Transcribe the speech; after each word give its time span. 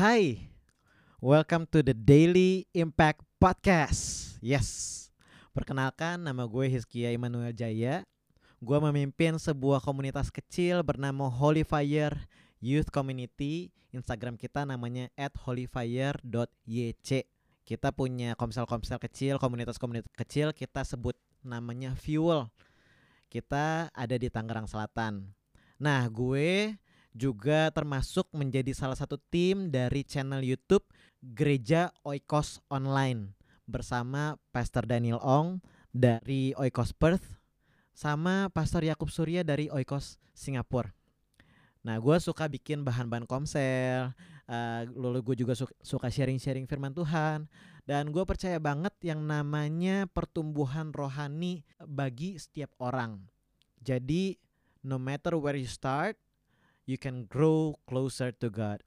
Hai, 0.00 0.48
welcome 1.20 1.68
to 1.68 1.84
the 1.84 1.92
Daily 1.92 2.64
Impact 2.72 3.20
Podcast. 3.36 4.32
Yes, 4.40 5.12
perkenalkan 5.52 6.24
nama 6.24 6.48
gue 6.48 6.72
Hizkia 6.72 7.12
Immanuel 7.12 7.52
Jaya. 7.52 8.08
Gue 8.64 8.80
memimpin 8.80 9.36
sebuah 9.36 9.84
komunitas 9.84 10.32
kecil 10.32 10.80
bernama 10.80 11.28
Holy 11.28 11.68
Fire 11.68 12.16
Youth 12.64 12.88
Community. 12.88 13.76
Instagram 13.92 14.40
kita 14.40 14.64
namanya 14.64 15.12
@holyfire.yc. 15.20 17.10
Kita 17.68 17.88
punya 17.92 18.32
komsel-komsel 18.40 18.96
kecil, 19.04 19.36
komunitas-komunitas 19.36 20.08
kecil 20.16 20.56
kita 20.56 20.80
sebut 20.80 21.20
namanya 21.44 21.92
Fuel. 21.92 22.48
Kita 23.28 23.92
ada 23.92 24.16
di 24.16 24.32
Tangerang 24.32 24.64
Selatan. 24.64 25.28
Nah, 25.76 26.08
gue 26.08 26.72
juga 27.10 27.70
termasuk 27.74 28.30
menjadi 28.30 28.70
salah 28.70 28.94
satu 28.94 29.18
tim 29.30 29.70
dari 29.70 30.06
channel 30.06 30.42
YouTube 30.42 30.86
Gereja 31.20 31.90
Oikos 32.06 32.62
Online 32.70 33.34
bersama 33.66 34.38
Pastor 34.54 34.86
Daniel 34.86 35.22
Ong 35.22 35.62
dari 35.90 36.54
Oikos 36.54 36.94
Perth 36.94 37.38
sama 37.90 38.48
Pastor 38.54 38.86
Yakub 38.86 39.10
Surya 39.10 39.42
dari 39.42 39.68
Oikos 39.68 40.16
Singapura. 40.32 40.94
Nah, 41.80 41.96
gue 41.96 42.16
suka 42.20 42.44
bikin 42.44 42.84
bahan-bahan 42.84 43.24
komsel, 43.24 44.12
uh, 44.48 44.82
lalu 44.92 45.32
gue 45.32 45.36
juga 45.44 45.56
su 45.56 45.64
suka 45.80 46.12
sharing-sharing 46.12 46.68
firman 46.68 46.92
Tuhan, 46.92 47.48
dan 47.88 48.12
gue 48.12 48.20
percaya 48.28 48.60
banget 48.60 48.92
yang 49.00 49.24
namanya 49.24 50.04
pertumbuhan 50.04 50.92
rohani 50.92 51.64
bagi 51.80 52.36
setiap 52.36 52.68
orang. 52.84 53.24
Jadi, 53.80 54.36
no 54.84 55.00
matter 55.00 55.40
where 55.40 55.56
you 55.56 55.64
start, 55.64 56.20
you 56.90 56.98
can 56.98 57.30
grow 57.30 57.78
closer 57.86 58.34
to 58.34 58.50
God. 58.50 58.82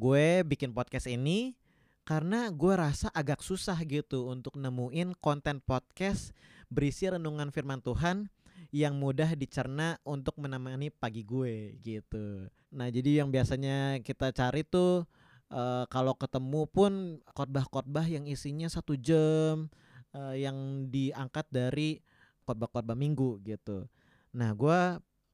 Gue 0.00 0.40
bikin 0.48 0.72
podcast 0.72 1.04
ini 1.04 1.60
karena 2.08 2.48
gue 2.48 2.72
rasa 2.72 3.12
agak 3.12 3.44
susah 3.44 3.76
gitu 3.84 4.32
untuk 4.32 4.56
nemuin 4.56 5.12
konten 5.20 5.60
podcast 5.60 6.32
berisi 6.72 7.12
renungan 7.12 7.52
firman 7.52 7.84
Tuhan 7.84 8.32
yang 8.72 8.96
mudah 8.96 9.36
dicerna 9.36 10.00
untuk 10.08 10.40
menemani 10.40 10.88
pagi 10.88 11.20
gue 11.20 11.76
gitu. 11.84 12.48
Nah, 12.72 12.88
jadi 12.88 13.20
yang 13.20 13.28
biasanya 13.28 14.00
kita 14.00 14.32
cari 14.32 14.64
tuh 14.64 15.04
uh, 15.52 15.84
kalau 15.92 16.16
ketemu 16.16 16.64
pun 16.64 17.20
khotbah-khotbah 17.36 18.08
yang 18.08 18.24
isinya 18.24 18.72
satu 18.72 18.96
jam 18.96 19.68
uh, 20.16 20.32
yang 20.32 20.88
diangkat 20.88 21.44
dari 21.52 22.00
khotbah-khotbah 22.48 22.96
minggu 22.96 23.44
gitu. 23.44 23.84
Nah, 24.32 24.56
gue 24.56 24.80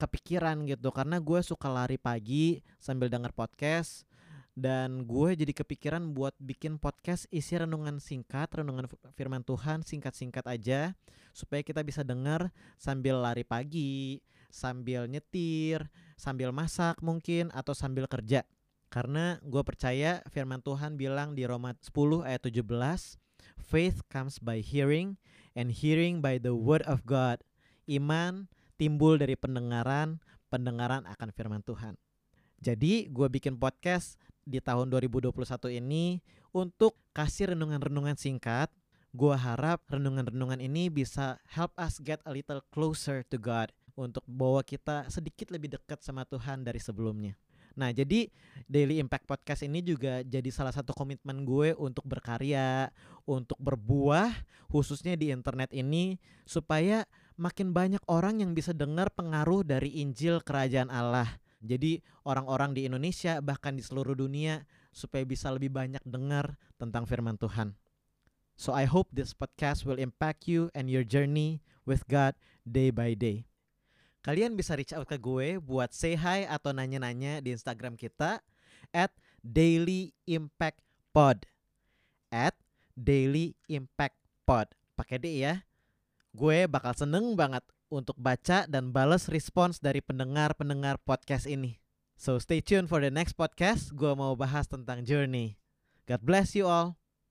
kepikiran 0.00 0.64
gitu 0.64 0.88
karena 0.88 1.20
gue 1.20 1.40
suka 1.44 1.68
lari 1.68 2.00
pagi 2.00 2.64
sambil 2.80 3.12
denger 3.12 3.36
podcast 3.36 4.08
dan 4.56 5.06
gue 5.06 5.36
jadi 5.36 5.52
kepikiran 5.54 6.10
buat 6.10 6.34
bikin 6.40 6.76
podcast 6.76 7.24
isi 7.30 7.56
renungan 7.56 8.02
singkat, 8.02 8.50
renungan 8.50 8.90
firman 9.14 9.46
Tuhan 9.46 9.86
singkat-singkat 9.86 10.44
aja 10.44 10.96
supaya 11.30 11.62
kita 11.62 11.80
bisa 11.86 12.02
dengar 12.02 12.50
sambil 12.76 13.22
lari 13.22 13.46
pagi, 13.46 14.20
sambil 14.50 15.06
nyetir, 15.06 15.86
sambil 16.18 16.50
masak 16.50 16.98
mungkin 17.00 17.48
atau 17.54 17.72
sambil 17.72 18.10
kerja. 18.10 18.42
Karena 18.90 19.38
gue 19.46 19.62
percaya 19.62 20.18
firman 20.28 20.58
Tuhan 20.60 20.98
bilang 20.98 21.38
di 21.38 21.46
Roma 21.46 21.78
10 21.78 22.26
ayat 22.26 22.42
17, 22.42 22.66
faith 23.62 24.02
comes 24.10 24.42
by 24.42 24.58
hearing 24.58 25.14
and 25.54 25.70
hearing 25.70 26.18
by 26.18 26.42
the 26.42 26.52
word 26.58 26.82
of 26.90 27.06
God. 27.06 27.38
Iman 27.86 28.50
timbul 28.80 29.20
dari 29.20 29.36
pendengaran, 29.36 30.16
pendengaran 30.48 31.04
akan 31.04 31.28
firman 31.36 31.60
Tuhan. 31.60 32.00
Jadi 32.64 33.12
gue 33.12 33.28
bikin 33.28 33.60
podcast 33.60 34.16
di 34.48 34.56
tahun 34.56 34.88
2021 34.88 35.36
ini 35.76 36.24
untuk 36.56 36.96
kasih 37.12 37.52
renungan-renungan 37.52 38.16
singkat. 38.16 38.72
Gua 39.10 39.34
harap 39.34 39.82
renungan-renungan 39.90 40.62
ini 40.62 40.86
bisa 40.86 41.42
help 41.50 41.74
us 41.74 41.98
get 41.98 42.22
a 42.22 42.30
little 42.30 42.62
closer 42.70 43.26
to 43.26 43.42
God 43.42 43.74
untuk 43.98 44.22
bawa 44.22 44.62
kita 44.62 45.10
sedikit 45.10 45.50
lebih 45.50 45.74
dekat 45.74 45.98
sama 45.98 46.22
Tuhan 46.22 46.62
dari 46.62 46.78
sebelumnya. 46.78 47.34
Nah, 47.74 47.90
jadi 47.90 48.30
Daily 48.70 49.02
Impact 49.02 49.26
Podcast 49.26 49.66
ini 49.66 49.82
juga 49.82 50.22
jadi 50.22 50.46
salah 50.54 50.70
satu 50.70 50.94
komitmen 50.94 51.42
gue 51.42 51.74
untuk 51.74 52.06
berkarya, 52.06 52.90
untuk 53.26 53.58
berbuah, 53.58 54.30
khususnya 54.70 55.18
di 55.18 55.34
internet 55.34 55.74
ini, 55.74 56.18
supaya 56.46 57.06
makin 57.40 57.72
banyak 57.72 58.04
orang 58.04 58.44
yang 58.44 58.52
bisa 58.52 58.76
dengar 58.76 59.08
pengaruh 59.16 59.64
dari 59.64 60.04
Injil 60.04 60.44
Kerajaan 60.44 60.92
Allah 60.92 61.40
jadi 61.60 62.00
orang-orang 62.24 62.72
di 62.72 62.88
Indonesia 62.88 63.36
bahkan 63.44 63.76
di 63.76 63.84
seluruh 63.84 64.16
dunia 64.16 64.64
supaya 64.96 65.28
bisa 65.28 65.52
lebih 65.52 65.68
banyak 65.68 66.00
dengar 66.08 66.56
tentang 66.80 67.04
firman 67.04 67.36
Tuhan. 67.36 67.76
So 68.56 68.72
I 68.72 68.88
hope 68.88 69.12
this 69.12 69.36
podcast 69.36 69.84
will 69.84 70.00
impact 70.00 70.48
you 70.48 70.72
and 70.72 70.88
your 70.88 71.04
journey 71.04 71.60
with 71.84 72.08
God 72.08 72.32
day 72.64 72.88
by 72.88 73.12
day. 73.12 73.44
Kalian 74.20 74.56
bisa 74.56 74.76
reach 74.76 74.92
out 74.92 75.08
ke 75.08 75.16
gue 75.16 75.56
buat 75.60 75.96
say 75.96 76.16
hi 76.16 76.44
atau 76.44 76.76
nanya-nanya 76.76 77.40
di 77.40 77.56
Instagram 77.56 77.96
kita 77.96 78.40
at 78.92 79.12
Daily 79.40 80.12
Impact 80.28 80.80
Pod. 81.12 81.48
At 82.28 82.52
Daily 82.92 83.56
Impact 83.68 84.16
Pod. 84.44 84.68
Pakai 84.92 85.16
D 85.16 85.40
ya. 85.40 85.64
Gue 86.30 86.70
bakal 86.70 86.94
seneng 86.94 87.34
banget 87.34 87.66
untuk 87.90 88.14
baca 88.14 88.68
dan 88.70 88.94
balas 88.94 89.26
respons 89.26 89.82
dari 89.82 89.98
pendengar-pendengar 89.98 91.02
podcast 91.02 91.50
ini. 91.50 91.82
So 92.14 92.38
stay 92.38 92.62
tuned 92.62 92.86
for 92.86 93.02
the 93.02 93.10
next 93.10 93.34
podcast. 93.34 93.90
Gue 93.96 94.14
mau 94.14 94.38
bahas 94.38 94.70
tentang 94.70 95.02
journey. 95.02 95.58
God 96.06 96.22
bless 96.22 96.54
you 96.54 96.70
all. 96.70 96.99